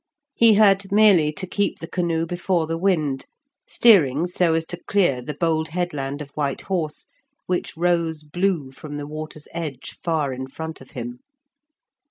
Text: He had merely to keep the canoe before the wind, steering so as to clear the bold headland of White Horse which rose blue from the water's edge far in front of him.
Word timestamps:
He 0.33 0.55
had 0.55 0.91
merely 0.91 1.31
to 1.33 1.45
keep 1.45 1.77
the 1.77 1.85
canoe 1.87 2.25
before 2.25 2.65
the 2.65 2.75
wind, 2.79 3.27
steering 3.67 4.25
so 4.25 4.55
as 4.55 4.65
to 4.65 4.83
clear 4.87 5.21
the 5.21 5.35
bold 5.35 5.67
headland 5.67 6.23
of 6.23 6.31
White 6.31 6.61
Horse 6.61 7.05
which 7.45 7.77
rose 7.77 8.23
blue 8.23 8.71
from 8.71 8.97
the 8.97 9.05
water's 9.05 9.47
edge 9.53 9.99
far 10.03 10.33
in 10.33 10.47
front 10.47 10.81
of 10.81 10.89
him. 10.97 11.19